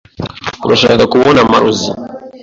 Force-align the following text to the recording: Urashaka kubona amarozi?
Urashaka 0.65 1.03
kubona 1.13 1.39
amarozi? 1.45 1.89